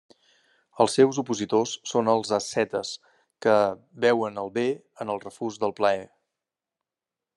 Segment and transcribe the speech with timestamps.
[0.85, 2.93] Els seus opositors són els ascetes,
[3.47, 3.59] que
[4.07, 4.65] veuen el bé
[5.07, 6.09] en el refús del plaer.